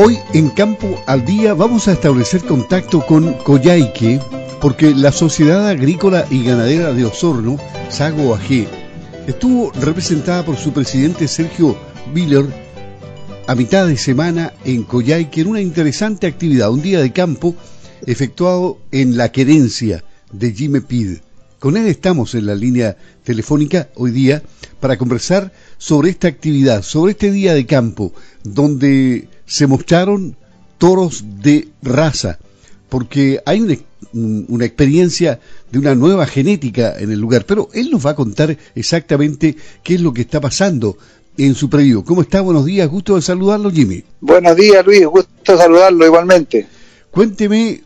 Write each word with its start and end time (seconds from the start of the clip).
Hoy 0.00 0.16
en 0.32 0.50
Campo 0.50 1.02
al 1.08 1.24
Día 1.24 1.54
vamos 1.54 1.88
a 1.88 1.92
establecer 1.92 2.44
contacto 2.44 3.04
con 3.04 3.32
Coyhaique 3.32 4.20
porque 4.60 4.94
la 4.94 5.10
Sociedad 5.10 5.66
Agrícola 5.66 6.24
y 6.30 6.44
Ganadera 6.44 6.92
de 6.92 7.04
Osorno, 7.04 7.56
Sago 7.88 8.32
AG, 8.32 8.68
estuvo 9.26 9.72
representada 9.72 10.44
por 10.44 10.56
su 10.56 10.72
presidente 10.72 11.26
Sergio 11.26 11.76
Viller 12.14 12.46
a 13.48 13.56
mitad 13.56 13.88
de 13.88 13.96
semana 13.96 14.52
en 14.64 14.84
Coyhaique 14.84 15.40
en 15.40 15.48
una 15.48 15.60
interesante 15.60 16.28
actividad, 16.28 16.70
un 16.70 16.80
día 16.80 17.00
de 17.00 17.12
campo 17.12 17.56
efectuado 18.06 18.78
en 18.92 19.16
la 19.16 19.32
querencia 19.32 20.04
de 20.30 20.52
Jimmy 20.52 20.78
Pid. 20.78 21.16
Con 21.58 21.76
él 21.76 21.88
estamos 21.88 22.36
en 22.36 22.46
la 22.46 22.54
línea 22.54 22.96
telefónica 23.24 23.88
hoy 23.96 24.12
día 24.12 24.44
para 24.78 24.96
conversar 24.96 25.52
sobre 25.76 26.10
esta 26.10 26.28
actividad, 26.28 26.82
sobre 26.82 27.10
este 27.10 27.32
día 27.32 27.52
de 27.52 27.66
campo, 27.66 28.12
donde 28.44 29.26
se 29.48 29.66
mostraron 29.66 30.36
toros 30.78 31.24
de 31.42 31.68
raza, 31.82 32.38
porque 32.88 33.40
hay 33.44 33.60
una, 33.60 33.76
una, 34.48 34.64
experiencia 34.64 35.40
de 35.72 35.78
una 35.78 35.94
nueva 35.94 36.26
genética 36.26 36.94
en 36.98 37.10
el 37.10 37.18
lugar, 37.18 37.44
pero 37.46 37.68
él 37.72 37.90
nos 37.90 38.06
va 38.06 38.10
a 38.10 38.14
contar 38.14 38.56
exactamente 38.76 39.56
qué 39.82 39.94
es 39.94 40.00
lo 40.00 40.12
que 40.12 40.20
está 40.20 40.40
pasando 40.40 40.96
en 41.36 41.54
su 41.54 41.68
previo. 41.68 42.04
¿Cómo 42.04 42.22
está? 42.22 42.40
Buenos 42.40 42.66
días, 42.66 42.88
gusto 42.88 43.16
de 43.16 43.22
saludarlo, 43.22 43.70
Jimmy. 43.70 44.04
Buenos 44.20 44.54
días, 44.54 44.86
Luis, 44.86 45.04
gusto 45.06 45.52
de 45.52 45.58
saludarlo 45.58 46.06
igualmente. 46.06 46.66
Cuénteme 47.10 47.82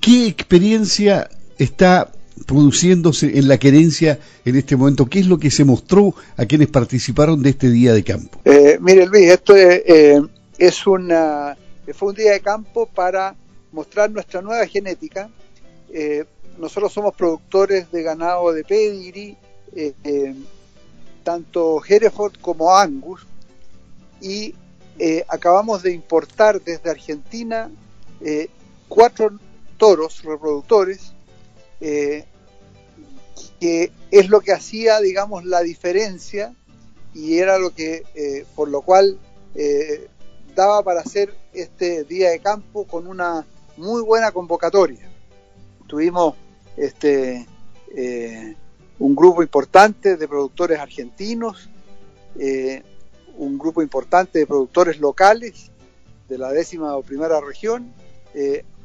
qué 0.00 0.26
experiencia 0.28 1.28
está 1.58 2.10
produciéndose 2.46 3.38
en 3.38 3.48
la 3.48 3.58
querencia 3.58 4.18
en 4.44 4.56
este 4.56 4.76
momento? 4.76 5.06
¿Qué 5.06 5.20
es 5.20 5.26
lo 5.26 5.38
que 5.38 5.50
se 5.50 5.64
mostró 5.64 6.14
a 6.36 6.46
quienes 6.46 6.68
participaron 6.68 7.42
de 7.42 7.50
este 7.50 7.70
día 7.70 7.92
de 7.92 8.02
campo? 8.02 8.40
Eh, 8.44 8.78
mire 8.80 9.06
Luis, 9.06 9.30
esto 9.30 9.54
es, 9.54 9.82
eh, 9.86 10.22
es 10.60 10.86
una, 10.86 11.56
fue 11.94 12.10
un 12.10 12.14
día 12.14 12.30
de 12.32 12.40
campo 12.40 12.86
para 12.86 13.34
mostrar 13.72 14.10
nuestra 14.10 14.40
nueva 14.40 14.64
genética. 14.66 15.28
Eh, 15.92 16.24
nosotros 16.58 16.92
somos 16.92 17.16
productores 17.16 17.90
de 17.90 18.02
ganado 18.04 18.52
de 18.52 18.62
pedigree, 18.62 19.36
eh, 19.74 20.34
tanto 21.24 21.82
Hereford 21.84 22.34
como 22.40 22.72
Angus, 22.72 23.26
y 24.20 24.54
acabamos 25.26 25.82
de 25.82 25.92
importar 25.92 26.60
desde 26.60 26.90
Argentina 26.90 27.70
cuatro 28.88 29.32
toros 29.78 30.22
reproductores 30.22 31.14
eh, 31.80 32.24
que 33.58 33.90
es 34.10 34.28
lo 34.28 34.40
que 34.40 34.52
hacía, 34.52 35.00
digamos, 35.00 35.44
la 35.44 35.62
diferencia 35.62 36.54
y 37.14 37.38
era 37.38 37.58
lo 37.58 37.74
que, 37.74 38.04
eh, 38.14 38.44
por 38.54 38.68
lo 38.68 38.82
cual 38.82 39.18
eh, 39.54 40.08
daba 40.54 40.82
para 40.82 41.00
hacer 41.00 41.34
este 41.52 42.04
día 42.04 42.30
de 42.30 42.40
campo 42.40 42.86
con 42.86 43.06
una 43.06 43.46
muy 43.76 44.02
buena 44.02 44.32
convocatoria. 44.32 45.08
Tuvimos 45.86 46.34
este, 46.76 47.46
un 48.98 49.14
grupo 49.16 49.42
importante 49.42 50.16
de 50.16 50.28
productores 50.28 50.78
argentinos, 50.78 51.68
un 53.36 53.58
grupo 53.58 53.82
importante 53.82 54.38
de 54.38 54.46
productores 54.46 55.00
locales 55.00 55.70
de 56.28 56.38
la 56.38 56.52
décima 56.52 56.96
o 56.96 57.02
primera 57.02 57.40
región, 57.40 57.92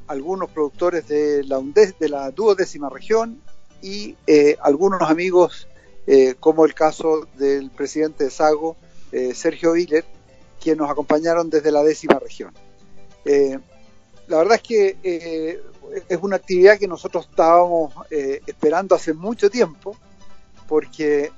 algunos 0.08 0.50
productores 0.50 1.08
de 1.08 1.44
la, 1.44 1.62
de 2.00 2.10
la 2.10 2.32
duodécima 2.32 2.90
región 2.90 3.42
y 3.82 4.16
eh, 4.28 4.58
algunos 4.62 5.02
amigos, 5.10 5.68
eh, 6.08 6.36
como 6.40 6.66
el 6.66 6.74
caso 6.74 7.28
del 7.38 7.70
presidente 7.70 8.26
de 8.26 8.30
Sago, 8.30 8.76
eh, 9.12 9.34
Sergio 9.34 9.74
Viller, 9.74 10.06
quienes 10.66 10.80
nos 10.80 10.90
acompañaron 10.90 11.50
desde 11.50 11.72
la 11.72 11.84
décima 11.84 12.18
región. 12.20 12.52
la 14.28 14.38
verdad 14.40 14.56
es 14.56 14.62
que 14.64 15.62
es 16.10 16.20
una 16.20 16.38
actividad 16.38 16.80
que 16.80 16.88
nosotros 16.88 17.28
estábamos 17.30 17.94
esperando 18.10 18.96
hace 18.96 19.14
mucho 19.14 19.52
tiempo, 19.52 19.96
porque 20.68 21.32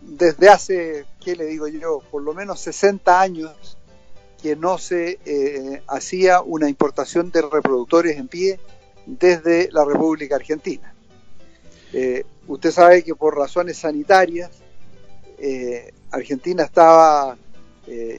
desde 0.00 0.48
hace, 0.48 1.06
¿qué 1.20 1.34
le 1.34 1.46
digo 1.46 1.66
yo?, 1.66 2.00
por 2.10 2.22
lo 2.22 2.32
menos 2.34 2.60
60 2.60 3.20
años, 3.20 3.76
que 4.44 4.56
no 4.56 4.76
se 4.76 5.18
eh, 5.24 5.82
hacía 5.86 6.42
una 6.42 6.68
importación 6.68 7.30
de 7.30 7.40
reproductores 7.40 8.18
en 8.18 8.28
pie 8.28 8.60
desde 9.06 9.70
la 9.72 9.86
República 9.86 10.36
Argentina. 10.36 10.94
Eh, 11.94 12.26
usted 12.46 12.70
sabe 12.70 13.02
que 13.02 13.14
por 13.14 13.38
razones 13.38 13.78
sanitarias 13.78 14.50
eh, 15.38 15.94
Argentina 16.10 16.62
estaba 16.64 17.38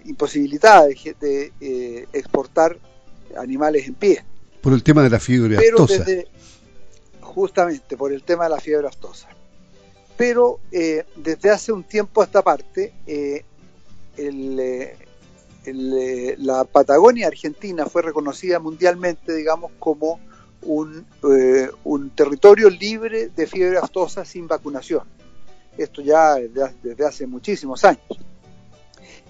imposibilitada 0.06 0.88
de, 0.88 2.08
exportar 2.14 2.78
animales 3.38 3.88
en 3.88 3.96
pie. 3.96 4.24
Por 4.62 4.74
el 4.74 4.84
tema 4.84 5.04
de 5.04 5.10
la 5.10 5.20
fiebre 5.20 5.58
Pero 5.58 5.88
justamente 7.22 7.98
por 7.98 8.14
el 8.14 8.24
tema 8.24 8.46
de 8.46 8.50
la 8.52 8.60
fiebre 8.60 8.88
aftosa. 8.88 9.28
Pero 10.18 10.60
desde 10.72 11.50
hace 11.50 11.72
un 11.72 11.84
tiempo 11.84 12.22
a 12.22 12.26
esta 12.26 12.42
parte, 12.42 12.94
el, 14.18 14.60
eh, 15.66 16.36
la 16.40 16.64
Patagonia 16.66 17.28
Argentina 17.28 17.86
fue 17.86 18.02
reconocida 18.02 18.60
mundialmente, 18.60 19.34
digamos, 19.34 19.72
como 19.80 20.20
un, 20.62 21.06
eh, 21.32 21.70
un 21.84 22.10
territorio 22.12 22.70
libre 22.70 23.30
de 23.30 23.48
fiebre 23.48 23.78
aftosa 23.78 24.26
sin 24.26 24.48
vacunación. 24.48 25.04
Esto 25.78 26.02
ya 26.02 26.36
desde, 26.36 27.06
hace 27.06 27.28
muchísimos 27.28 27.84
años. 27.84 28.04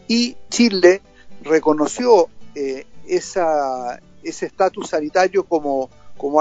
Y 0.08 0.38
Chile 0.50 1.02
reconoció 1.42 2.30
eh, 2.54 2.86
ese 3.08 4.46
estatus 4.46 4.90
sanitario 4.90 5.44
como, 5.46 5.90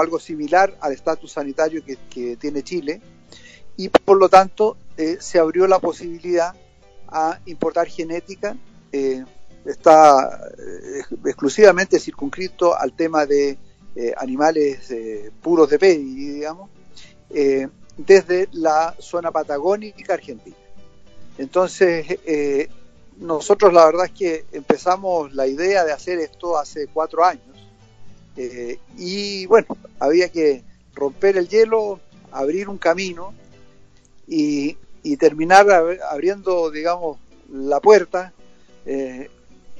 algo 0.01 0.19
similar 0.19 0.75
al 0.81 0.93
estatus 0.93 1.31
sanitario 1.31 1.83
que, 1.85 2.37
tiene 2.37 2.63
Chile 2.63 3.01
y 3.77 3.89
por 3.89 4.17
lo 4.17 4.29
tanto 4.29 4.77
se 5.19 5.37
abrió 5.37 5.67
la 5.67 5.79
posibilidad 5.79 6.55
a 7.07 7.39
importar 7.45 7.87
genética 7.87 8.55
está 9.65 10.51
eh, 10.57 11.01
exclusivamente 11.25 11.99
circunscrito 11.99 12.77
al 12.77 12.93
tema 12.93 13.25
de 13.25 13.57
eh, 13.95 14.13
animales 14.17 14.91
eh, 14.91 15.31
puros 15.41 15.69
de 15.69 15.79
pedi, 15.79 16.33
digamos, 16.33 16.69
desde 17.97 18.47
la 18.51 18.95
zona 18.99 19.31
patagónica 19.31 20.13
argentina. 20.13 20.55
Entonces, 21.37 22.05
nosotros 23.17 23.73
la 23.73 23.85
verdad 23.85 24.05
es 24.05 24.11
que 24.11 24.45
empezamos 24.51 25.33
la 25.33 25.47
idea 25.47 25.83
de 25.85 25.91
hacer 25.91 26.19
esto 26.19 26.57
hace 26.57 26.87
cuatro 26.87 27.23
años 27.23 27.55
y 28.97 29.45
bueno, 29.45 29.77
había 29.99 30.29
que 30.29 30.63
romper 30.93 31.37
el 31.37 31.47
hielo, 31.47 32.01
abrir 32.31 32.67
un 32.67 32.77
camino 32.77 33.33
y, 34.27 34.77
y 35.03 35.17
terminar 35.17 35.67
abriendo, 36.09 36.69
digamos, 36.69 37.17
la 37.49 37.79
puerta 37.79 38.33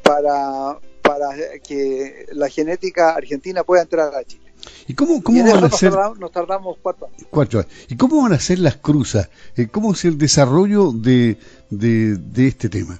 para, 0.03 0.79
para 1.01 1.59
que 1.59 2.27
la 2.31 2.49
genética 2.49 3.15
argentina 3.15 3.63
pueda 3.63 3.83
entrar 3.83 4.15
a 4.15 4.23
Chile. 4.23 4.45
¿Y 4.87 4.93
cómo, 4.93 5.21
cómo 5.21 5.43
van 5.43 5.63
a 5.63 5.69
ser? 5.69 5.93
Nos 6.17 6.31
tardamos, 6.31 6.77
cuatro 6.81 7.07
años. 7.07 7.27
Cuatro 7.29 7.59
años. 7.59 7.71
¿Y 7.87 7.97
cómo 7.97 8.23
van 8.23 8.33
a 8.33 8.39
ser 8.39 8.59
las 8.59 8.77
cruzas? 8.77 9.29
Eh, 9.55 9.67
¿Cómo 9.67 9.93
es 9.93 10.05
el 10.05 10.17
desarrollo 10.17 10.91
de, 10.91 11.37
de, 11.69 12.47
este 12.47 12.69
tema? 12.69 12.99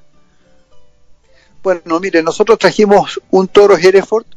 Bueno, 1.66 2.00
mire, 2.00 2.22
nosotros 2.22 2.60
trajimos 2.60 3.20
un 3.32 3.48
toro 3.48 3.76
Hereford 3.76 4.28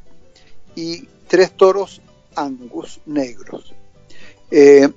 y 0.75 1.07
tres 1.29 1.51
toros 1.51 2.01
Angus 2.35 3.01
negros. 3.05 3.75
Eh, 4.51 4.89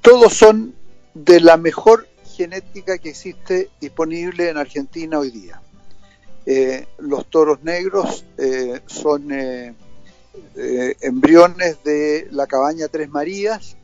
todos 0.00 0.34
son 0.34 0.74
de 1.14 1.38
la 1.38 1.56
mejor 1.56 2.08
genética 2.34 2.98
que 2.98 3.10
existe 3.10 3.70
disponible 3.80 4.48
en 4.48 4.56
Argentina 4.56 5.20
hoy 5.20 5.30
día. 5.30 5.62
Eh, 6.44 6.88
los 6.98 7.30
toros 7.30 7.62
negros 7.62 8.24
eh, 8.36 8.80
son 8.86 9.28
embriones 10.56 11.84
de 11.84 12.26
la 12.32 12.48
cabaña 12.48 12.88
Tres 12.88 13.08
Marías, 13.10 13.76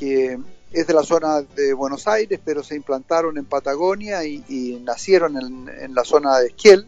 que 0.00 0.38
es 0.74 0.86
de 0.86 0.92
la 0.92 1.02
zona 1.02 1.40
de 1.40 1.72
Buenos 1.72 2.06
Aires, 2.06 2.40
pero 2.44 2.62
se 2.62 2.74
implantaron 2.74 3.38
en 3.38 3.46
Patagonia 3.46 4.24
y, 4.24 4.80
nacieron 4.84 5.36
en, 5.38 5.94
la 5.94 6.04
zona 6.04 6.38
de 6.38 6.48
Esquiel. 6.48 6.86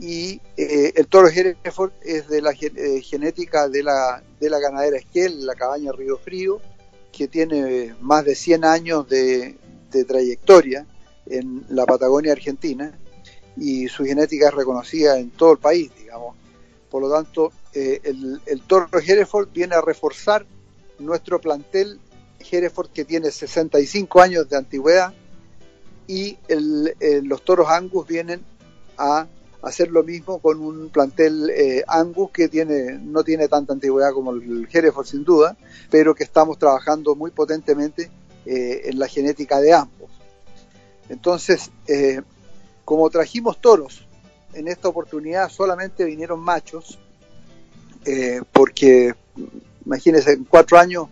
y 0.00 0.40
el 0.56 1.06
toro 1.06 1.28
Hereford 1.28 1.92
es 2.02 2.26
de 2.28 2.42
la 2.42 2.52
genética 2.54 3.68
de 3.68 3.82
la, 3.82 4.22
de 4.40 4.50
la 4.50 4.58
ganadera 4.58 4.96
Esquiel, 4.96 5.46
la 5.46 5.54
cabaña 5.54 5.92
Río 5.92 6.18
Frío, 6.18 6.60
que 7.12 7.28
tiene 7.28 7.94
más 8.00 8.24
de 8.24 8.34
100 8.34 8.64
años 8.64 9.08
de 9.08 9.56
trayectoria 10.08 10.86
en 11.26 11.64
la 11.68 11.86
Patagonia 11.86 12.32
Argentina 12.32 12.92
y 13.56 13.88
su 13.88 14.04
genética 14.04 14.48
es 14.48 14.54
reconocida 14.54 15.18
en 15.18 15.30
todo 15.30 15.52
el 15.52 15.58
país, 15.58 15.90
digamos. 15.96 16.36
Por 16.90 17.02
lo 17.02 17.10
tanto, 17.10 17.52
eh, 17.72 18.00
el, 18.04 18.40
el, 18.46 18.62
toro 18.62 18.88
Hereford 18.92 19.48
viene 19.52 19.74
a 19.74 19.80
reforzar 19.80 20.46
nuestro 20.98 21.40
plantel 21.40 22.00
Hereford 22.50 22.90
que 22.90 23.04
tiene 23.04 23.30
65 23.30 24.20
años 24.20 24.48
de 24.48 24.56
antigüedad 24.56 25.14
y 26.06 26.36
los 27.22 27.42
toros 27.42 27.68
Angus 27.68 28.06
vienen 28.06 28.42
a 28.98 29.26
hacer 29.64 29.90
lo 29.90 30.02
mismo 30.02 30.38
con 30.38 30.60
un 30.60 30.90
plantel 30.90 31.50
eh, 31.50 31.82
Angus 31.86 32.30
que 32.30 32.48
tiene, 32.48 32.98
no 32.98 33.24
tiene 33.24 33.48
tanta 33.48 33.72
antigüedad 33.72 34.12
como 34.12 34.32
el 34.32 34.68
Hereford 34.70 35.06
sin 35.06 35.24
duda, 35.24 35.56
pero 35.90 36.14
que 36.14 36.24
estamos 36.24 36.58
trabajando 36.58 37.14
muy 37.14 37.30
potentemente 37.30 38.10
eh, 38.44 38.82
en 38.84 38.98
la 38.98 39.08
genética 39.08 39.60
de 39.60 39.72
ambos. 39.72 40.10
Entonces, 41.08 41.70
eh, 41.86 42.20
como 42.84 43.08
trajimos 43.08 43.60
toros, 43.60 44.06
en 44.52 44.68
esta 44.68 44.88
oportunidad 44.88 45.48
solamente 45.48 46.04
vinieron 46.04 46.40
machos, 46.40 46.98
porque 48.52 49.14
imagínense, 49.86 50.32
en 50.32 50.44
cuatro 50.44 50.78
años, 50.78 51.08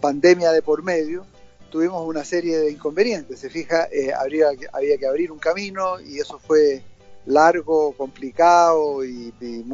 pandemia 0.00 0.52
de 0.52 0.62
por 0.62 0.82
medio, 0.82 1.26
tuvimos 1.70 2.06
una 2.06 2.24
serie 2.24 2.58
de 2.58 2.70
inconvenientes. 2.70 3.40
Se 3.40 3.50
fija, 3.50 3.88
habría, 4.18 4.48
había 4.72 4.98
que 4.98 5.06
abrir 5.06 5.32
un 5.32 5.38
camino 5.38 6.00
y 6.00 6.18
eso 6.18 6.38
fue 6.38 6.82
largo, 7.26 7.92
complicado 7.92 9.04
y, 9.04 9.32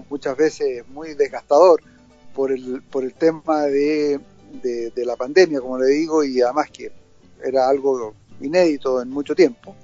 muchas 0.08 0.36
veces 0.36 0.86
muy 0.88 1.14
desgastador 1.14 1.82
por 2.34 2.52
el, 2.52 2.82
por 2.82 3.04
el 3.04 3.14
tema 3.14 3.62
de, 3.62 4.20
de, 4.62 5.04
la 5.04 5.16
pandemia, 5.16 5.60
como 5.60 5.78
le 5.78 5.86
digo, 5.86 6.24
y 6.24 6.40
además 6.40 6.70
que 6.70 6.92
era 7.42 7.68
algo 7.68 8.14
inédito 8.40 9.00
en 9.02 9.10
mucho 9.10 9.34
tiempo. 9.34 9.74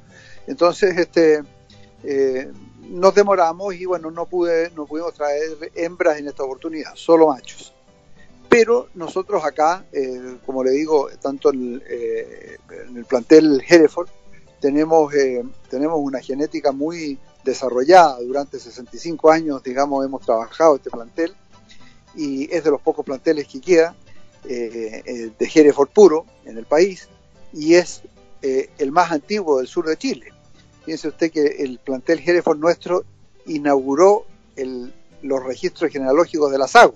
Entonces, 0.46 0.96
este, 0.96 1.43
eh, 2.02 2.50
nos 2.88 3.14
demoramos 3.14 3.75
y 3.75 3.84
bueno, 3.84 4.10
no, 4.10 4.26
pude, 4.26 4.70
no 4.70 4.87
pudimos 4.87 5.14
traer 5.14 5.72
hembras 5.75 6.19
en 6.19 6.28
esta 6.28 6.44
oportunidad, 6.44 6.94
solo 6.94 7.28
machos. 7.28 7.75
Pero 8.48 8.88
nosotros 8.94 9.44
acá, 9.44 9.84
eh, 9.93 10.37
como 10.44 10.62
le 10.64 10.70
digo, 10.70 11.08
tanto 11.20 11.50
en, 11.50 11.82
eh, 11.88 12.58
el 12.94 13.04
plantel 13.04 13.62
Hereford, 13.66 14.08
tenemos, 14.60 15.12
tenemos 15.69 15.98
una 16.00 16.20
genética 16.20 16.72
muy, 16.72 17.19
desarrollada. 17.46 18.19
Durante 18.20 18.58
65 18.58 19.31
años, 19.31 19.62
digamos, 19.62 20.04
hemos 20.04 20.20
trabajado 20.20 20.76
este 20.76 20.90
plantel 20.90 21.34
y 22.14 22.52
es 22.54 22.64
de 22.64 22.70
los 22.70 22.82
pocos 22.82 23.06
planteles 23.06 23.48
que 23.48 23.60
queda 23.60 23.94
eh, 24.44 25.02
eh, 25.06 25.31
de 25.38 25.50
Hereford 25.54 25.88
puro 25.88 26.26
en 26.44 26.58
el 26.58 26.66
país 26.66 27.08
y 27.52 27.75
es 27.75 28.02
eh, 28.43 28.69
el 28.78 28.93
más 28.93 29.12
antiguo 29.12 29.58
del 29.58 29.69
sur 29.69 29.87
de 29.87 29.96
Chile. 29.96 30.32
Fíjense 30.84 31.08
usted 31.08 31.31
que 31.31 31.46
el 31.60 31.78
plantel 31.78 32.20
Hereford 32.25 32.58
nuestro 32.58 33.04
inauguró 33.46 34.26
los 35.22 35.43
registros 35.43 35.90
genealógicos 35.90 36.50
de 36.50 36.58
la 36.58 36.69
SAGO. 36.69 36.94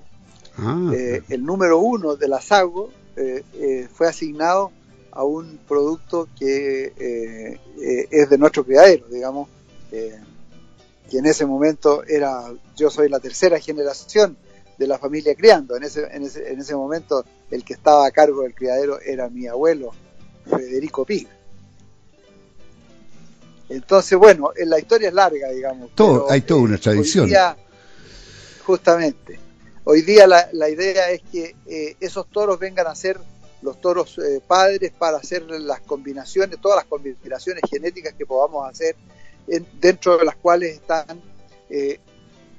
Ah, 0.61 0.93
el 1.29 1.45
número 1.45 1.79
uno 1.79 2.17
de 2.17 2.29
la 2.29 2.41
SAGO 2.41 2.91
fue 3.93 4.09
asignado 4.09 4.73
a 5.13 5.25
un 5.25 5.59
producto 5.69 6.29
que 6.39 7.59
es 8.11 8.31
de 8.31 8.39
nuestro 8.39 8.65
criadero, 8.65 9.07
digamos, 9.09 9.49
que 9.91 11.19
en 11.19 11.27
ese 11.27 11.45
momento 11.45 12.05
era, 12.05 12.53
yo 12.77 12.91
soy 12.91 13.09
la 13.09 13.21
tercera 13.21 13.59
generación 13.59 14.37
de 14.79 14.87
la 14.87 14.99
familia 14.99 15.35
criando, 15.35 15.77
en 15.77 15.83
ese, 15.83 16.07
en 16.11 16.23
ese, 16.23 16.51
en 16.53 16.61
ese 16.61 16.75
momento 16.75 17.25
el 17.51 17.65
que 17.65 17.75
estaba 17.75 18.07
a 18.07 18.11
cargo 18.11 18.43
del 18.43 18.55
criadero 18.55 18.99
era 19.01 19.29
mi 19.29 19.47
abuelo, 19.47 19.93
Federico 20.49 21.05
Pig. 21.05 21.29
Entonces, 23.69 24.19
bueno, 24.19 24.53
la 24.57 24.79
historia 24.79 25.09
es 25.09 25.15
larga, 25.15 25.51
digamos. 25.51 25.91
Todo, 25.95 26.31
hay 26.31 26.41
toda 26.41 26.63
una 26.63 26.77
eh, 26.77 26.79
tradición. 26.79 27.31
justamente, 28.65 29.39
hoy 29.85 30.03
día 30.03 30.27
la, 30.27 30.49
la 30.53 30.69
idea 30.69 31.11
es 31.11 31.23
que 31.23 31.57
eh, 31.67 31.97
esos 32.01 32.29
toros 32.29 32.59
vengan 32.59 32.87
a 32.87 32.95
ser 32.95 33.19
los 33.63 33.81
toros 33.81 34.19
eh, 34.19 34.41
padres 34.47 34.93
para 34.99 35.19
hacer 35.19 35.43
las 35.43 35.81
combinaciones, 35.81 36.61
todas 36.61 36.77
las 36.77 36.87
combinaciones 36.87 37.63
genéticas 37.71 38.15
que 38.15 38.25
podamos 38.25 38.69
hacer 38.69 38.97
dentro 39.81 40.19
de 40.19 40.25
las 40.25 40.37
cuales 40.37 40.75
están, 40.75 41.21
eh, 41.69 41.99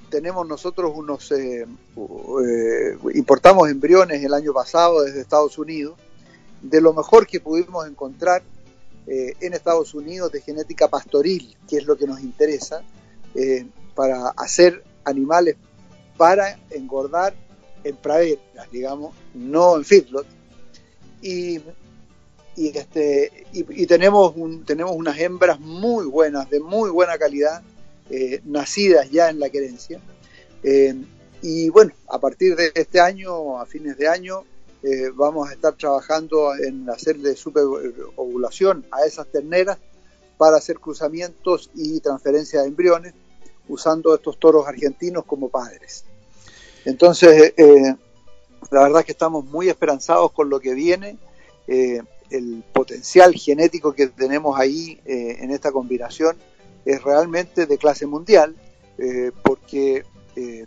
tenemos 0.09 0.47
nosotros 0.47 0.91
unos, 0.94 1.31
eh, 1.31 1.65
eh, 1.65 2.97
importamos 3.13 3.69
embriones 3.69 4.24
el 4.24 4.33
año 4.33 4.53
pasado 4.53 5.03
desde 5.03 5.21
Estados 5.21 5.57
Unidos, 5.57 5.97
de 6.62 6.81
lo 6.81 6.94
mejor 6.94 7.25
que 7.27 7.39
pudimos 7.39 7.88
encontrar 7.88 8.44
en 9.07 9.53
Estados 9.53 9.94
Unidos 9.95 10.31
de 10.31 10.41
genética 10.41 10.88
pastoril, 10.88 11.57
que 11.67 11.77
es 11.77 11.85
lo 11.85 11.97
que 11.97 12.06
nos 12.06 12.21
interesa, 12.21 12.81
para 13.95 14.29
hacer 14.38 14.83
animales 15.03 15.57
para 16.21 16.59
engordar 16.69 17.33
en 17.83 17.95
praderas, 17.95 18.69
digamos, 18.71 19.15
no 19.33 19.75
en 19.75 19.83
feedlot. 19.83 20.27
Y 21.19 21.59
este 22.56 23.47
tenemos 23.88 24.33
unas 24.35 25.18
hembras 25.18 25.59
muy 25.59 26.06
buenas 26.06 26.47
de 26.51 26.59
muy 26.59 26.91
buena 26.91 27.18
calidad 27.18 27.63
eh, 28.12 28.39
nacidas 28.45 29.09
ya 29.09 29.31
en 29.31 29.39
la 29.39 29.50
querencia 29.50 30.00
eh, 30.62 30.94
y 31.41 31.69
bueno 31.69 31.94
a 32.07 32.19
partir 32.19 32.56
de 32.56 32.71
este 32.75 33.00
año 33.00 33.59
a 33.59 33.65
fines 33.65 33.97
de 33.97 34.07
año 34.07 34.44
eh, 34.83 35.09
vamos 35.15 35.50
a 35.50 35.53
estar 35.53 35.74
trabajando 35.74 36.53
en 36.53 36.88
hacerle 36.88 37.35
superovulación 37.35 38.85
a 38.91 39.06
esas 39.07 39.25
terneras 39.27 39.79
para 40.38 40.57
hacer 40.57 40.77
cruzamientos 40.77 41.71
y 41.74 42.00
transferencia 42.01 42.62
de 42.62 42.67
embriones 42.67 43.13
usando 43.69 44.13
estos 44.13 44.38
toros 44.38 44.67
argentinos 44.67 45.25
como 45.25 45.50
padres 45.50 46.06
entonces 46.86 47.54
la 48.72 48.83
verdad 48.83 49.00
es 49.00 49.06
que 49.06 49.12
estamos 49.12 49.45
muy 49.45 49.69
esperanzados 49.69 50.31
con 50.31 50.50
lo 50.50 50.60
que 50.60 50.74
viene 50.74 51.18
el 52.31 52.63
potencial 52.72 53.33
genético 53.33 53.94
que 53.94 54.07
tenemos 54.07 54.57
ahí 54.60 55.00
eh, 55.06 55.38
en 55.39 55.51
esta 55.51 55.72
combinación 55.72 56.38
es 56.86 57.04
realmente 57.04 57.68
de 57.68 57.78
clase 57.78 58.07
mundial, 58.07 58.56
eh, 58.98 59.31
porque 59.44 60.04
eh, 60.36 60.66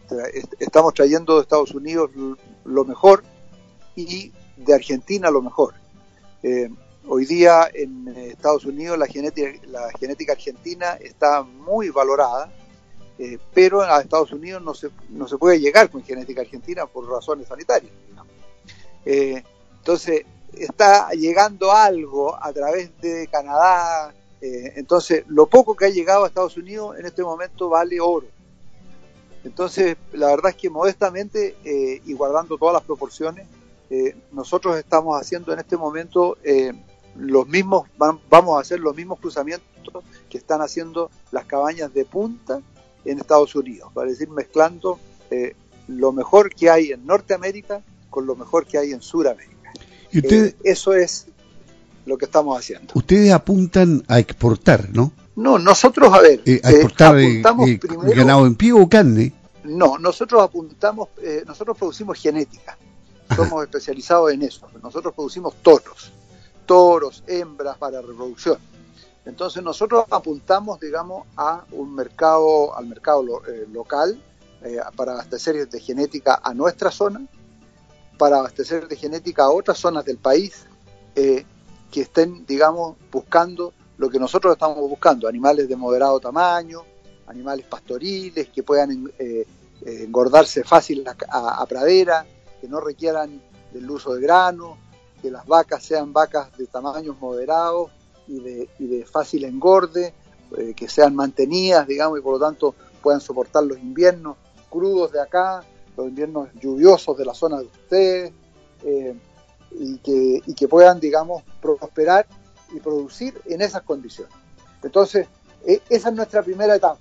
estamos 0.60 0.94
trayendo 0.94 1.36
de 1.36 1.42
Estados 1.42 1.72
Unidos 1.72 2.10
lo 2.64 2.84
mejor 2.84 3.24
y 3.96 4.32
de 4.56 4.74
Argentina 4.74 5.30
lo 5.30 5.42
mejor. 5.42 5.74
hoy 7.06 7.24
día 7.26 7.68
en 7.72 8.08
Estados 8.08 8.64
Unidos 8.64 8.98
la 8.98 9.06
genética, 9.06 9.50
la 9.66 9.90
genética 9.98 10.32
argentina 10.34 10.98
está 11.00 11.42
muy 11.42 11.88
valorada, 11.88 12.52
pero 13.52 13.80
a 13.82 14.00
Estados 14.00 14.32
Unidos 14.32 14.62
no 14.62 14.74
se, 14.74 14.90
no 15.10 15.28
se 15.28 15.38
puede 15.38 15.60
llegar 15.60 15.88
con 15.88 16.02
genética 16.02 16.40
argentina 16.40 16.86
por 16.86 17.08
razones 17.08 17.46
sanitarias. 17.46 17.92
entonces, 19.04 20.24
está 20.58 21.10
llegando 21.10 21.72
algo 21.72 22.36
a 22.42 22.52
través 22.52 22.90
de 23.00 23.28
Canadá. 23.28 24.14
Eh, 24.40 24.72
entonces, 24.76 25.24
lo 25.28 25.46
poco 25.46 25.74
que 25.74 25.86
ha 25.86 25.90
llegado 25.90 26.24
a 26.24 26.28
Estados 26.28 26.56
Unidos 26.56 26.98
en 26.98 27.06
este 27.06 27.22
momento 27.22 27.68
vale 27.68 28.00
oro. 28.00 28.26
Entonces, 29.44 29.96
la 30.12 30.28
verdad 30.28 30.50
es 30.50 30.56
que 30.56 30.70
modestamente 30.70 31.56
eh, 31.64 32.00
y 32.04 32.12
guardando 32.14 32.56
todas 32.56 32.74
las 32.74 32.82
proporciones, 32.82 33.46
eh, 33.90 34.16
nosotros 34.32 34.76
estamos 34.76 35.20
haciendo 35.20 35.52
en 35.52 35.58
este 35.58 35.76
momento 35.76 36.38
los 37.16 37.46
mismos, 37.46 37.88
vamos 37.96 38.56
a 38.56 38.60
hacer 38.60 38.80
los 38.80 38.96
mismos 38.96 39.20
cruzamientos 39.20 40.02
que 40.28 40.38
están 40.38 40.62
haciendo 40.62 41.10
las 41.30 41.44
cabañas 41.44 41.92
de 41.94 42.04
punta 42.04 42.60
en 43.04 43.18
Estados 43.18 43.54
Unidos, 43.54 43.90
para 43.92 44.08
decir, 44.08 44.28
mezclando 44.30 44.98
lo 45.88 46.12
mejor 46.12 46.54
que 46.54 46.70
hay 46.70 46.92
en 46.92 47.04
Norteamérica 47.06 47.82
con 48.14 48.26
lo 48.26 48.36
mejor 48.36 48.64
que 48.64 48.78
hay 48.78 48.92
en 48.92 49.02
Sudamérica. 49.02 49.72
Eh, 50.12 50.54
eso 50.62 50.94
es 50.94 51.26
lo 52.06 52.16
que 52.16 52.26
estamos 52.26 52.56
haciendo. 52.56 52.92
Ustedes 52.94 53.32
apuntan 53.32 54.04
a 54.06 54.20
exportar, 54.20 54.88
¿no? 54.92 55.10
No, 55.34 55.58
nosotros, 55.58 56.14
a 56.14 56.20
ver, 56.20 56.40
eh, 56.46 56.60
a 56.62 56.70
exportar 56.70 57.18
eh, 57.18 57.42
ganado 58.14 58.46
en 58.46 58.54
pie 58.54 58.72
o 58.72 58.88
carne. 58.88 59.32
No, 59.64 59.98
nosotros 59.98 60.42
apuntamos, 60.42 61.08
nosotros 61.44 61.76
producimos 61.76 62.20
genética, 62.20 62.78
somos 63.34 63.64
especializados 63.64 64.32
en 64.32 64.42
eso. 64.42 64.68
Nosotros 64.80 65.12
producimos 65.12 65.54
toros, 65.62 66.12
toros, 66.66 67.24
hembras 67.26 67.76
para 67.78 68.00
reproducción. 68.00 68.58
Entonces 69.24 69.62
nosotros 69.62 70.04
apuntamos, 70.10 70.80
digamos, 70.80 71.26
a 71.36 71.64
un 71.72 71.94
mercado, 71.94 72.76
al 72.76 72.86
mercado 72.86 73.24
local 73.72 74.20
para 74.96 75.12
abastecer 75.12 75.68
de 75.68 75.80
genética 75.80 76.40
a 76.42 76.54
nuestra 76.54 76.90
zona 76.90 77.26
para 78.18 78.38
abastecer 78.38 78.88
de 78.88 78.96
genética 78.96 79.44
a 79.44 79.50
otras 79.50 79.78
zonas 79.78 80.04
del 80.04 80.18
país 80.18 80.66
eh, 81.14 81.44
que 81.90 82.02
estén, 82.02 82.44
digamos, 82.46 82.96
buscando 83.10 83.72
lo 83.98 84.10
que 84.10 84.18
nosotros 84.18 84.54
estamos 84.54 84.78
buscando, 84.88 85.28
animales 85.28 85.68
de 85.68 85.76
moderado 85.76 86.18
tamaño, 86.20 86.82
animales 87.26 87.66
pastoriles 87.66 88.48
que 88.48 88.62
puedan 88.62 89.12
eh, 89.18 89.46
eh, 89.84 90.04
engordarse 90.04 90.64
fácil 90.64 91.04
a, 91.28 91.64
pradera, 91.66 92.26
que 92.60 92.68
no 92.68 92.80
requieran 92.80 93.40
del 93.72 93.88
uso 93.90 94.14
de 94.14 94.22
grano, 94.22 94.76
que 95.22 95.30
las 95.30 95.46
vacas 95.46 95.84
sean 95.84 96.12
vacas 96.12 96.56
de 96.56 96.66
tamaños 96.66 97.16
moderados 97.20 97.90
y 98.26 98.40
de, 98.40 98.68
y 98.78 98.86
de 98.86 99.04
fácil 99.04 99.44
engorde, 99.44 100.14
que 100.76 100.88
sean 100.88 101.16
mantenidas, 101.16 101.86
digamos, 101.86 102.18
y 102.18 102.22
por 102.22 102.34
lo 102.34 102.38
tanto 102.38 102.74
puedan 103.02 103.20
soportar 103.20 103.64
los 103.64 103.78
inviernos 103.78 104.36
crudos 104.70 105.12
de 105.12 105.20
acá, 105.20 105.62
los 105.96 106.08
inviernos 106.08 106.48
lluviosos 106.60 107.16
de 107.16 107.24
la 107.24 107.34
zona 107.34 107.58
de 107.58 107.66
ustedes 107.66 108.32
eh, 108.82 109.14
y, 109.72 109.98
que, 109.98 110.42
y 110.44 110.54
que 110.54 110.68
puedan, 110.68 111.00
digamos, 111.00 111.42
prosperar 111.60 112.26
y 112.72 112.80
producir 112.80 113.40
en 113.46 113.62
esas 113.62 113.82
condiciones. 113.82 114.34
Entonces, 114.82 115.26
e, 115.66 115.80
esa 115.88 116.08
es 116.08 116.14
nuestra 116.14 116.42
primera 116.42 116.74
etapa. 116.74 116.98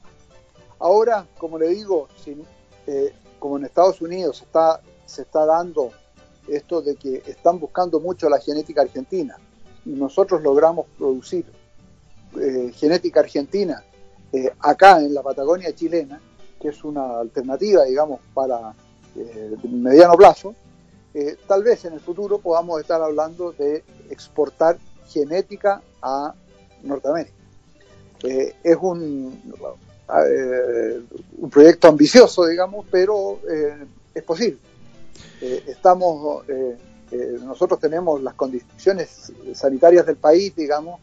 Ahora, 0.80 1.26
como 1.38 1.58
le 1.58 1.70
digo, 1.70 2.08
eh, 2.88 3.14
como 3.40 3.58
en 3.58 3.66
Estados 3.66 4.02
Unidos 4.02 4.42
está, 4.42 4.82
se 5.06 5.24
está 5.24 5.46
dando 5.46 5.92
esto 6.48 6.82
de 6.82 6.96
que 6.96 7.24
están 7.26 7.60
buscando 7.60 8.00
mucho 8.00 8.30
la 8.30 8.40
genética 8.40 8.82
argentina 8.82 9.38
nosotros 9.86 10.42
logramos 10.42 10.86
producir 10.98 11.46
eh, 12.40 12.72
genética 12.76 13.20
argentina 13.20 13.84
eh, 14.32 14.52
acá 14.60 15.00
en 15.00 15.14
la 15.14 15.22
Patagonia 15.22 15.74
chilena, 15.76 16.20
que 16.60 16.70
es 16.70 16.84
una 16.84 17.20
alternativa, 17.20 17.84
digamos, 17.84 18.22
para 18.34 18.74
eh, 19.16 19.56
mediano 19.70 20.16
plazo, 20.16 20.56
tal 21.48 21.62
vez 21.62 21.86
en 21.86 21.94
el 21.94 22.00
futuro 22.00 22.40
podamos 22.40 22.82
estar 22.82 23.00
hablando 23.00 23.52
de 23.52 23.84
exportar 24.10 24.80
genética 25.08 25.80
a 26.02 26.34
Norteamérica. 26.82 27.36
es 28.24 28.78
un 28.82 29.40
proyecto 31.52 31.88
ambicioso, 31.88 32.48
digamos, 32.48 32.88
pero 32.90 33.40
es 34.16 34.24
posible. 34.24 34.58
estamos 35.40 36.44
nosotros 37.44 37.80
tenemos 37.80 38.22
las 38.22 38.34
condiciones 38.34 39.32
sanitarias 39.54 40.06
del 40.06 40.16
país, 40.16 40.56
digamos, 40.56 41.00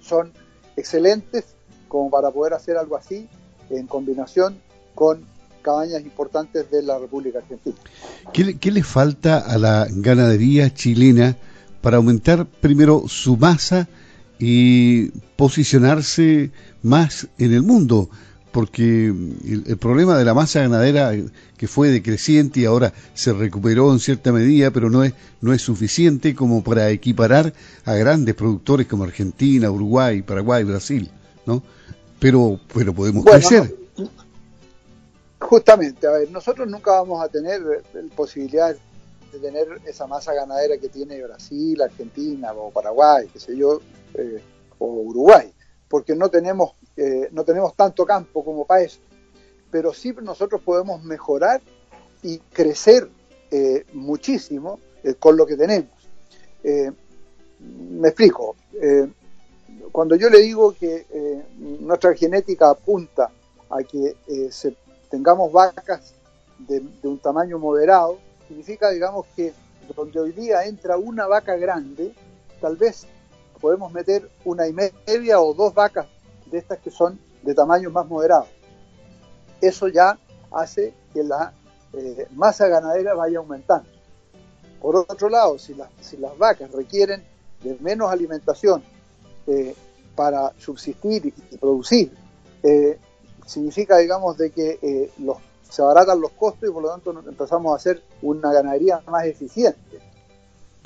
son 0.00 0.32
excelentes 0.76 1.54
como 1.88 2.10
para 2.10 2.30
poder 2.30 2.54
hacer 2.54 2.76
algo 2.76 2.96
así 2.96 3.28
en 3.70 3.86
combinación 3.86 4.58
con 4.94 5.24
cabañas 5.62 6.02
importantes 6.02 6.70
de 6.70 6.82
la 6.82 6.98
República 6.98 7.38
Argentina. 7.38 7.76
¿Qué, 8.32 8.70
le 8.70 8.82
falta 8.82 9.38
a 9.38 9.58
la 9.58 9.86
ganadería 9.90 10.72
chilena 10.72 11.36
para 11.80 11.96
aumentar 11.96 12.46
primero 12.46 13.08
su 13.08 13.36
masa 13.36 13.88
y 14.38 15.08
posicionarse 15.36 16.50
más 16.82 17.28
en 17.38 17.52
el 17.54 17.62
mundo? 17.62 18.10
Porque 18.54 19.06
el, 19.06 19.76
problema 19.78 20.16
de 20.16 20.24
la 20.24 20.32
masa 20.32 20.60
ganadera 20.60 21.10
que 21.56 21.66
fue 21.66 21.88
decreciente 21.88 22.60
y 22.60 22.66
ahora 22.66 22.92
se 23.12 23.32
recuperó 23.32 23.92
en 23.92 23.98
cierta 23.98 24.30
medida, 24.30 24.70
pero 24.70 24.90
no 24.90 25.02
es, 25.02 25.12
no 25.40 25.52
es 25.52 25.60
suficiente 25.60 26.36
como 26.36 26.62
para 26.62 26.88
equiparar 26.90 27.52
a 27.84 27.94
grandes 27.94 28.36
productores 28.36 28.86
como 28.86 29.02
Argentina, 29.02 29.68
Uruguay, 29.72 30.22
Paraguay, 30.22 30.62
Brasil, 30.62 31.10
¿no? 31.46 31.64
Pero, 32.20 32.60
pero 32.72 32.94
podemos 32.94 33.24
crecer. 33.24 33.74
Justamente, 35.40 36.06
a 36.06 36.12
ver, 36.12 36.30
nosotros 36.30 36.68
nunca 36.68 36.92
vamos 36.92 37.24
a 37.24 37.28
tener 37.28 37.60
posibilidad 38.14 38.76
de 39.32 39.38
tener 39.40 39.66
esa 39.84 40.06
masa 40.06 40.32
ganadera 40.32 40.78
que 40.78 40.88
tiene 40.88 41.20
Brasil, 41.24 41.82
Argentina 41.82 42.52
o 42.52 42.70
Paraguay, 42.70 43.26
qué 43.32 43.40
sé 43.40 43.56
yo, 43.56 43.80
eh, 44.14 44.40
o 44.78 44.86
Uruguay, 44.86 45.52
porque 45.94 46.16
no 46.16 46.28
tenemos 46.28 46.72
eh, 46.96 47.28
no 47.30 47.44
tenemos 47.44 47.76
tanto 47.76 48.04
campo 48.04 48.44
como 48.44 48.66
eso, 48.80 48.98
pero 49.70 49.94
sí 49.94 50.12
nosotros 50.20 50.60
podemos 50.60 51.04
mejorar 51.04 51.60
y 52.20 52.38
crecer 52.38 53.08
eh, 53.52 53.86
muchísimo 53.92 54.80
eh, 55.04 55.14
con 55.14 55.36
lo 55.36 55.46
que 55.46 55.56
tenemos. 55.56 55.92
me 57.60 58.08
explico, 58.08 58.56
cuando 59.92 60.16
yo 60.16 60.28
le 60.30 60.40
digo 60.40 60.74
que 60.74 61.06
nuestra 61.60 62.12
genética 62.14 62.70
apunta 62.70 63.30
a 63.70 63.78
que 63.84 64.16
tengamos 65.08 65.52
vacas 65.52 66.12
de, 66.58 66.80
de 66.80 67.06
un 67.06 67.20
tamaño 67.20 67.56
moderado, 67.60 68.18
significa, 68.48 68.90
digamos, 68.90 69.26
que 69.36 69.52
donde 69.94 70.18
hoy 70.18 70.32
día 70.32 70.64
entra 70.64 70.96
una 70.96 71.28
vaca 71.28 71.54
grande, 71.54 72.12
tal 72.60 72.74
vez 72.74 73.06
podemos 73.64 73.90
meter 73.94 74.28
una 74.44 74.68
y 74.68 74.74
media 74.74 75.40
o 75.40 75.54
dos 75.54 75.72
vacas 75.72 76.06
de 76.50 76.58
estas 76.58 76.80
que 76.80 76.90
son 76.90 77.18
de 77.42 77.54
tamaño 77.54 77.88
más 77.88 78.06
moderado. 78.06 78.46
Eso 79.58 79.88
ya 79.88 80.18
hace 80.52 80.92
que 81.14 81.24
la 81.24 81.50
eh, 81.94 82.28
masa 82.34 82.68
ganadera 82.68 83.14
vaya 83.14 83.38
aumentando. 83.38 83.88
Por 84.82 84.96
otro 84.96 85.30
lado, 85.30 85.58
si, 85.58 85.72
las 85.72 86.36
vacas 86.36 86.72
requieren 86.72 87.24
de 87.62 87.74
menos 87.80 88.12
alimentación 88.12 88.82
eh, 89.46 89.74
para 90.14 90.52
subsistir 90.58 91.32
y, 91.50 91.56
producir, 91.56 92.12
eh, 92.62 92.98
significa, 93.46 93.96
digamos, 93.96 94.36
de 94.36 94.50
que 94.50 95.10
se 95.70 95.80
abaratan 95.80 96.20
los 96.20 96.32
costos 96.32 96.68
y 96.68 96.72
por 96.72 96.82
lo 96.82 96.90
tanto 96.90 97.18
empezamos 97.26 97.72
a 97.72 97.76
hacer 97.76 98.02
una 98.20 98.52
ganadería 98.52 99.00
más 99.06 99.24
eficiente. 99.24 100.00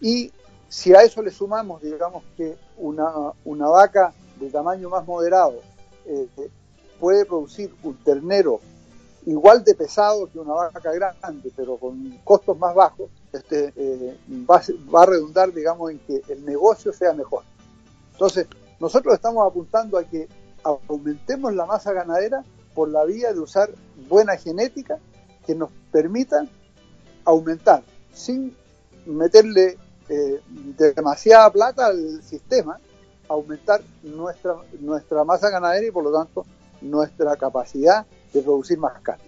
Y 0.01 0.31
si 0.69 0.95
a 0.95 1.03
eso 1.03 1.23
le 1.23 1.31
sumamos, 1.31 1.83
digamos, 1.83 2.23
que 2.37 2.57
una, 2.77 3.33
vaca 3.45 4.13
de 4.39 4.51
tamaño 4.51 4.91
más 4.91 5.07
moderado 5.07 5.61
eh, 6.07 6.29
puede 7.01 7.25
producir 7.25 7.75
un 7.83 7.97
ternero 8.05 8.61
igual 9.27 9.63
de 9.65 9.75
pesado 9.75 10.31
que 10.31 10.39
una 10.39 10.55
vaca 10.55 10.93
grande, 10.93 11.53
pero 11.55 11.77
con 11.77 12.19
costos 12.25 12.59
más 12.59 12.75
bajos, 12.75 13.11
este, 13.33 13.73
eh, 13.77 14.17
va, 14.49 15.03
a 15.03 15.07
redundar, 15.07 15.53
digamos, 15.53 15.91
en 15.91 15.99
que 15.99 16.23
el 16.29 16.45
negocio 16.45 16.93
sea 16.93 17.13
mejor. 17.13 17.43
Entonces, 18.13 18.47
nosotros 18.81 19.15
estamos 19.15 19.47
apuntando 19.47 19.99
a 19.99 20.05
que 20.05 20.29
aumentemos 20.63 21.55
la 21.55 21.67
masa 21.67 21.93
ganadera 21.93 22.43
por 22.75 22.89
la 22.89 23.05
vía 23.05 23.33
de 23.33 23.41
usar 23.41 23.71
buena 24.09 24.37
genética 24.37 24.99
que 25.47 25.55
nos 25.55 25.71
permita 25.91 26.47
aumentar 27.25 27.83
sin 28.13 28.57
meterle 29.05 29.79
eh, 30.09 30.41
demasiada 30.95 31.51
plata 31.51 31.87
al 31.87 32.23
sistema, 32.23 32.79
aumentar 33.29 33.83
nuestra, 34.03 34.55
nuestra 34.81 35.25
masa 35.25 35.51
ganadera 35.51 35.87
y 35.87 35.91
por 35.91 36.05
lo 36.05 36.13
tanto 36.13 36.47
nuestra 36.81 37.37
capacidad 37.37 38.07
de 38.33 38.43
producir 38.43 38.79
más 38.79 39.01
carne. 39.03 39.25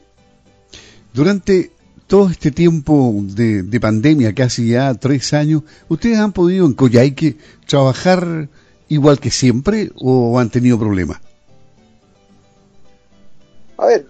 Durante 1.12 1.72
todo 2.06 2.28
este 2.28 2.50
tiempo 2.50 3.12
de, 3.14 3.80
pandemia, 3.80 4.34
casi 4.34 4.70
ya 4.70 4.94
tres 4.94 5.32
años, 5.32 5.62
¿ustedes 5.88 6.18
han 6.18 6.32
podido 6.32 6.66
en 6.66 6.74
Coyhaique 6.74 7.36
trabajar 7.66 8.48
igual 8.88 9.20
que 9.20 9.30
siempre 9.30 9.92
o 9.96 10.38
han 10.38 10.50
tenido 10.50 10.78
problemas? 10.78 11.20
A 13.76 13.86
ver, 13.86 14.06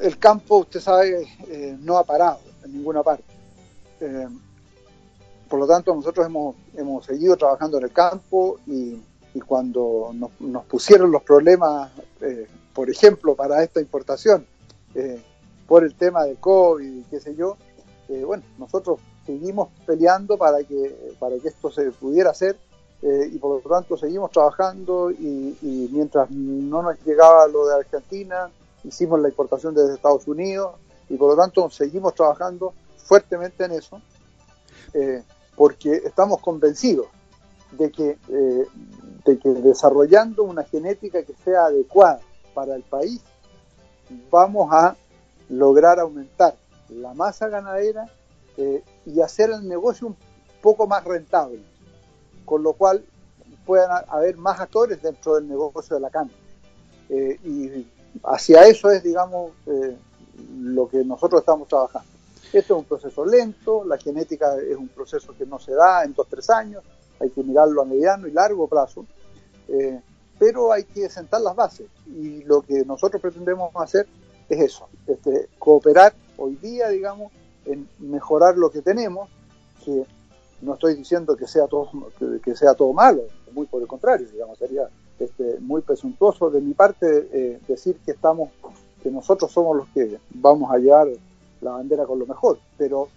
el 0.00 0.18
campo, 0.18 0.58
usted 0.58 0.80
sabe, 0.80 1.26
eh, 1.48 1.76
no 1.80 1.98
ha 1.98 2.04
parado 2.04 2.40
en 2.64 2.72
ninguna 2.72 3.02
parte. 3.02 3.24
Eh, 4.00 4.26
por 5.54 5.60
lo 5.60 5.68
tanto, 5.68 5.94
nosotros 5.94 6.26
hemos, 6.26 6.56
hemos 6.76 7.06
seguido 7.06 7.36
trabajando 7.36 7.78
en 7.78 7.84
el 7.84 7.92
campo 7.92 8.58
y 8.66 9.00
cuando 9.46 10.10
nos, 10.12 10.64
pusieron 10.64 11.12
los 11.12 11.22
problemas, 11.22 11.92
eh, 12.22 12.48
por 12.72 12.90
ejemplo, 12.90 13.36
para 13.36 13.62
esta 13.62 13.80
importación, 13.80 14.44
eh, 14.96 15.22
por 15.68 15.84
el 15.84 15.94
tema 15.94 16.24
de 16.24 16.34
COVID 16.34 16.84
y 16.84 17.02
qué 17.04 17.20
sé 17.20 17.36
yo, 17.36 17.56
eh, 18.08 18.24
bueno, 18.24 18.42
nosotros 18.58 18.98
seguimos 19.24 19.68
peleando 19.86 20.36
para 20.36 20.58
que, 20.64 21.14
para 21.20 21.36
que 21.38 21.46
esto 21.46 21.70
se 21.70 21.88
pudiera 21.92 22.30
hacer 22.30 22.58
y 23.00 23.38
por 23.38 23.62
lo 23.62 23.70
tanto 23.70 23.96
seguimos 23.96 24.32
trabajando 24.32 25.12
y, 25.12 25.88
mientras 25.92 26.28
no 26.32 26.82
nos 26.82 26.96
llegaba 27.04 27.46
lo 27.46 27.68
de 27.68 27.76
Argentina, 27.76 28.50
hicimos 28.82 29.20
la 29.20 29.28
importación 29.28 29.72
desde 29.72 29.94
Estados 29.94 30.26
Unidos 30.26 30.72
y 31.08 31.16
por 31.16 31.30
lo 31.30 31.40
tanto 31.40 31.70
seguimos 31.70 32.12
trabajando 32.12 32.74
fuertemente 32.96 33.66
en 33.66 33.70
eso 33.70 34.02
porque 35.56 36.02
estamos 36.04 36.40
convencidos 36.40 37.06
de 37.72 37.90
que 37.90 38.18
de 39.24 39.38
que 39.38 39.48
desarrollando 39.48 40.42
una 40.42 40.64
genética 40.64 41.22
que 41.22 41.34
sea 41.44 41.66
adecuada 41.66 42.20
para 42.52 42.76
el 42.76 42.82
país, 42.82 43.20
vamos 44.30 44.68
a 44.72 44.96
lograr 45.48 45.98
aumentar 45.98 46.56
la 46.88 47.14
masa 47.14 47.48
ganadera 47.48 48.06
eh, 48.56 48.82
y 49.06 49.20
hacer 49.20 49.50
el 49.50 49.66
negocio 49.66 50.08
un 50.08 50.16
poco 50.62 50.86
más 50.86 51.04
rentable, 51.04 51.60
con 52.44 52.62
lo 52.62 52.74
cual 52.74 53.04
puedan 53.66 54.04
haber 54.08 54.36
más 54.36 54.60
actores 54.60 55.02
dentro 55.02 55.36
del 55.36 55.48
negocio 55.48 55.96
de 55.96 56.00
la 56.00 56.10
carne. 56.10 56.32
Eh, 57.08 57.38
y 57.44 57.86
hacia 58.24 58.66
eso 58.66 58.90
es, 58.90 59.02
digamos, 59.02 59.52
eh, 59.66 59.96
lo 60.58 60.88
que 60.88 61.04
nosotros 61.04 61.40
estamos 61.40 61.68
trabajando. 61.68 62.13
Esto 62.54 62.74
es 62.74 62.78
un 62.78 62.84
proceso 62.84 63.26
lento, 63.26 63.84
la 63.84 63.98
genética 63.98 64.56
es 64.58 64.76
un 64.76 64.86
proceso 64.86 65.34
que 65.36 65.44
no 65.44 65.58
se 65.58 65.72
da 65.72 66.04
en 66.04 66.14
dos, 66.14 66.28
tres 66.28 66.48
años, 66.50 66.84
hay 67.18 67.30
que 67.30 67.42
mirarlo 67.42 67.82
a 67.82 67.84
mediano 67.84 68.28
y 68.28 68.30
largo 68.30 68.68
plazo, 68.68 69.04
eh, 69.66 70.00
pero 70.38 70.72
hay 70.72 70.84
que 70.84 71.08
sentar 71.08 71.40
las 71.40 71.56
bases 71.56 71.88
y 72.06 72.44
lo 72.44 72.62
que 72.62 72.84
nosotros 72.84 73.20
pretendemos 73.20 73.72
hacer 73.74 74.06
es 74.48 74.60
eso, 74.60 74.88
este, 75.08 75.48
cooperar 75.58 76.14
hoy 76.36 76.54
día, 76.54 76.90
digamos, 76.90 77.32
en 77.66 77.88
mejorar 77.98 78.56
lo 78.56 78.70
que 78.70 78.82
tenemos, 78.82 79.28
que 79.84 80.04
no 80.62 80.74
estoy 80.74 80.94
diciendo 80.94 81.34
que 81.34 81.48
sea 81.48 81.66
todo, 81.66 81.90
que, 82.40 82.54
sea 82.54 82.74
todo 82.74 82.92
malo, 82.92 83.22
muy 83.50 83.66
por 83.66 83.82
el 83.82 83.88
contrario, 83.88 84.28
digamos, 84.30 84.58
sería 84.58 84.88
este, 85.18 85.58
muy 85.58 85.82
presuntuoso 85.82 86.50
de 86.50 86.60
mi 86.60 86.72
parte 86.72 87.28
eh, 87.32 87.60
decir 87.66 87.98
que 88.06 88.12
estamos, 88.12 88.50
que 89.02 89.10
nosotros 89.10 89.50
somos 89.50 89.76
los 89.76 89.88
que 89.88 90.20
vamos 90.30 90.70
a 90.70 90.78
llevar 90.78 91.08
la 91.64 91.72
bandera 91.72 92.04
con 92.04 92.18
lo 92.18 92.26
mejor, 92.26 92.58
pero, 92.76 93.08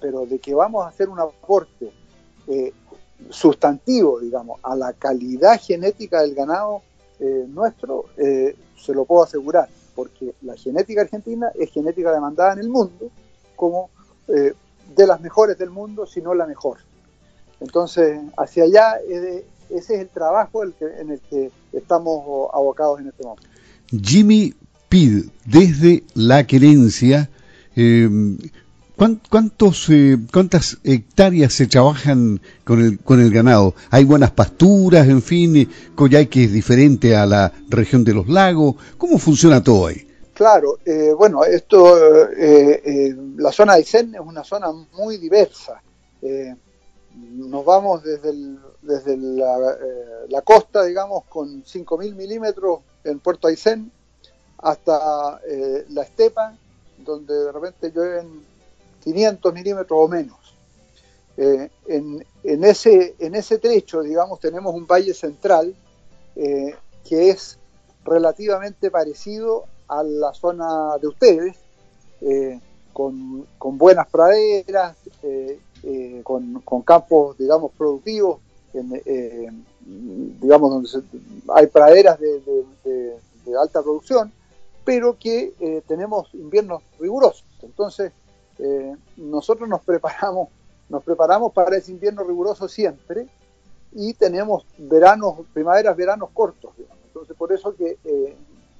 pero 0.00 0.26
de 0.26 0.38
que 0.38 0.52
vamos 0.52 0.84
a 0.84 0.88
hacer 0.88 1.08
un 1.08 1.20
aporte 1.20 1.90
eh, 2.48 2.72
sustantivo, 3.30 4.20
digamos, 4.20 4.60
a 4.62 4.74
la 4.74 4.92
calidad 4.92 5.60
genética 5.60 6.22
del 6.22 6.34
ganado 6.34 6.82
eh, 7.20 7.46
nuestro, 7.48 8.06
eh, 8.16 8.56
se 8.76 8.92
lo 8.92 9.04
puedo 9.04 9.22
asegurar. 9.22 9.68
porque 9.94 10.34
la 10.42 10.56
genética 10.56 11.02
argentina 11.02 11.52
es 11.54 11.70
genética 11.70 12.12
demandada 12.12 12.54
en 12.54 12.60
el 12.60 12.70
mundo 12.70 13.10
como 13.56 13.90
de 14.26 15.06
las 15.06 15.20
mejores 15.20 15.58
del 15.58 15.68
mundo, 15.68 16.06
si 16.06 16.22
no 16.22 16.32
la 16.34 16.46
mejor. 16.46 16.78
Entonces, 17.60 18.18
hacia 18.38 18.64
allá, 18.64 18.96
ese 19.06 19.44
es 19.68 19.90
el 19.90 20.08
trabajo 20.08 20.64
en 20.64 21.10
el 21.10 21.20
que 21.20 21.50
estamos 21.72 22.48
abocados 22.54 23.00
en 23.00 23.08
este 23.08 23.22
momento. 23.22 23.46
Jimmy 23.88 24.54
Pid, 24.88 25.26
desde 25.46 26.04
la 26.14 26.46
querencia, 26.46 27.30
eh, 27.76 28.08
¿Cuántos, 28.96 29.88
eh, 29.90 30.16
¿Cuántas 30.32 30.78
hectáreas 30.84 31.52
se 31.52 31.66
trabajan 31.66 32.40
con 32.64 32.80
el, 32.80 33.00
con 33.00 33.20
el 33.20 33.32
ganado? 33.32 33.74
¿Hay 33.90 34.04
buenas 34.04 34.30
pasturas, 34.30 35.08
en 35.08 35.22
fin? 35.22 35.56
Eh, 35.56 35.68
Coyhaique 35.96 36.44
es 36.44 36.52
diferente 36.52 37.16
a 37.16 37.26
la 37.26 37.52
región 37.68 38.04
de 38.04 38.14
los 38.14 38.28
lagos. 38.28 38.76
¿Cómo 38.98 39.18
funciona 39.18 39.60
todo 39.60 39.88
ahí? 39.88 40.06
Claro, 40.34 40.78
eh, 40.84 41.12
bueno, 41.16 41.44
esto, 41.44 41.98
la 43.36 43.50
zona 43.50 43.72
de 43.72 43.78
Aysén 43.78 44.14
es 44.14 44.20
una 44.20 44.44
zona 44.44 44.70
muy 44.92 45.16
diversa. 45.16 45.82
nos 47.12 47.64
vamos 47.64 48.04
desde, 48.04 48.32
desde 48.82 49.16
la, 49.16 50.42
costa, 50.42 50.84
digamos, 50.84 51.24
con 51.24 51.64
5.000 51.64 52.14
milímetros 52.14 52.80
en 53.02 53.18
Puerto 53.18 53.48
Aysén 53.48 53.90
hasta 54.58 55.40
la 55.88 56.02
estepa, 56.02 56.56
donde 57.04 57.34
de 57.34 57.52
repente 57.52 57.90
llueven 57.90 58.42
500 59.02 59.52
milímetros 59.52 59.98
o 60.00 60.08
menos. 60.08 60.42
Eh, 61.36 61.70
en, 61.86 62.64
ese, 62.64 63.14
en 63.18 63.34
ese 63.34 63.58
trecho, 63.58 64.02
digamos, 64.02 64.38
tenemos 64.38 64.74
un 64.74 64.86
valle 64.86 65.14
central 65.14 65.74
eh, 66.36 66.74
que 67.08 67.30
es 67.30 67.58
relativamente 68.04 68.90
parecido 68.90 69.64
a 69.88 70.02
la 70.02 70.34
zona 70.34 70.98
de 70.98 71.06
ustedes, 71.08 71.56
eh, 72.20 72.60
con, 72.92 73.46
buenas 73.78 74.06
praderas, 74.08 74.96
con, 76.22 76.82
campos, 76.84 77.38
digamos, 77.38 77.72
productivos, 77.72 78.38
digamos, 80.40 80.70
donde 80.70 80.88
hay 81.54 81.66
praderas 81.66 82.18
de, 82.20 83.16
alta 83.58 83.82
producción, 83.82 84.32
pero 84.84 85.16
que 85.18 85.82
tenemos 85.86 86.32
inviernos 86.34 86.82
rigurosos. 86.98 87.44
Entonces, 87.62 88.12
eh, 88.58 88.96
nosotros 89.16 89.68
nos 89.68 89.82
preparamos, 89.82 90.48
nos 90.88 91.02
preparamos 91.02 91.52
para 91.52 91.76
ese 91.76 91.90
invierno 91.90 92.22
riguroso 92.22 92.68
siempre 92.68 93.26
y 93.92 94.14
tenemos 94.14 94.64
veranos, 94.78 95.40
primaveras, 95.52 95.96
veranos 95.96 96.30
cortos. 96.32 96.72
Entonces, 97.06 97.36
por 97.36 97.52
eso 97.52 97.74
que 97.74 97.98
eh, 98.04 98.36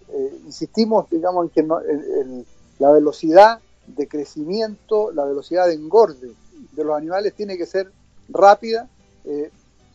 eh, 0.09 0.40
insistimos, 0.47 1.09
digamos, 1.11 1.47
en 1.47 1.50
que 1.50 2.44
la 2.78 2.92
velocidad 2.92 3.61
de 3.87 4.06
crecimiento, 4.09 5.11
la 5.12 5.25
velocidad 5.25 5.66
de 5.66 5.75
engorde 5.75 6.32
de 6.73 6.85
los 6.85 6.97
animales 6.97 7.35
tiene 7.35 7.56
que 7.59 7.66
ser 7.66 7.90
rápida 8.28 8.88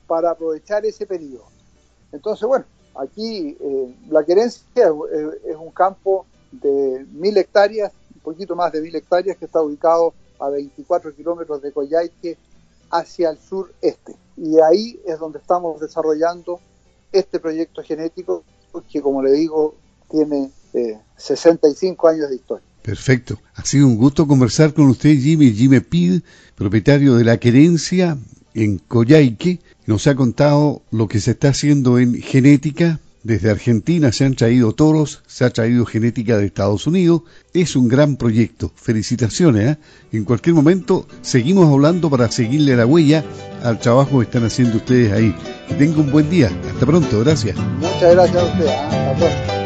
para 0.06 0.32
aprovechar 0.32 0.86
ese 0.86 1.06
periodo. 1.06 1.46
Entonces, 2.12 2.48
bueno, 2.48 2.66
aquí 3.00 3.58
la 4.10 4.24
querencia 4.24 4.92
es 5.46 5.56
un 5.56 5.72
campo 5.72 6.26
de 6.52 7.06
mil 7.12 7.38
hectáreas 7.38 7.92
poquito 8.28 8.58
más 8.58 8.74
de 8.74 8.82
mil 8.82 8.94
hectáreas 8.94 9.38
que 9.38 9.46
está 9.46 9.62
ubicado 9.62 10.14
a 10.38 10.50
24 10.50 11.16
kilómetros 11.16 11.62
de 11.62 11.72
Coyhaique 11.72 12.38
hacia 12.92 13.30
el 13.30 13.38
sureste. 13.38 14.18
Y 14.36 14.60
ahí 14.60 15.00
es 15.06 15.18
donde 15.18 15.40
estamos 15.40 15.80
desarrollando 15.80 16.60
este 17.14 17.40
proyecto 17.40 17.82
genético 17.84 18.44
que, 18.92 19.02
como 19.02 19.24
le 19.24 19.32
digo, 19.32 19.76
tiene 20.12 20.52
65 21.16 22.10
eh, 22.10 22.14
años 22.14 22.30
de 22.30 22.36
historia. 22.36 22.66
Perfecto. 22.82 23.40
Ha 23.56 23.64
sido 23.64 23.88
un 23.88 23.98
gusto 23.98 24.28
conversar 24.28 24.74
con 24.74 24.88
usted, 24.90 25.16
Jimmy, 25.18 25.54
Jimmy 25.54 25.80
Pid, 25.80 26.22
propietario 26.56 27.16
de 27.16 27.24
la 27.24 27.38
querencia 27.38 28.18
en 28.58 28.80
Coyhaique. 28.80 29.60
Nos 29.86 30.08
ha 30.08 30.16
contado 30.16 30.82
lo 30.92 31.08
que 31.08 31.22
se 31.22 31.32
está 31.32 31.50
haciendo 31.50 31.98
en 32.00 32.22
genética 32.22 33.00
desde 33.28 33.52
Argentina 33.52 34.14
se 34.14 34.24
han 34.24 34.36
traído 34.36 34.72
toros, 34.72 35.22
se 35.28 35.44
ha 35.44 35.50
traído 35.50 35.86
genética 35.86 36.38
de 36.38 36.46
Estados 36.46 36.88
Unidos. 36.88 37.24
Es 37.54 37.76
un 37.76 37.90
gran 37.90 38.16
proyecto. 38.16 38.72
Felicitaciones. 38.74 39.76
¿eh? 39.76 39.78
En 40.14 40.24
cualquier 40.24 40.56
momento 40.56 41.06
seguimos 41.22 41.70
hablando 41.70 42.10
para 42.10 42.32
seguirle 42.32 42.78
la 42.78 42.86
huella 42.86 43.26
al 43.64 43.80
trabajo 43.80 44.20
que 44.20 44.26
están 44.26 44.46
haciendo 44.46 44.78
ustedes 44.78 45.12
ahí. 45.12 45.36
Que 45.68 45.74
tenga 45.74 46.00
un 46.00 46.10
buen 46.10 46.30
día. 46.30 46.50
Hasta 46.72 46.86
pronto. 46.86 47.20
Gracias. 47.20 47.58
Muchas 47.82 48.14
gracias 48.14 48.38
a 48.38 48.46
usted. 48.46 48.66
¿eh? 48.66 49.57